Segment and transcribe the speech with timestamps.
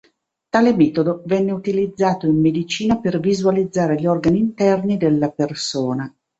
[0.49, 6.11] Tale metodo venne utilizzato in medicina per visualizzare gli organi interni della persona.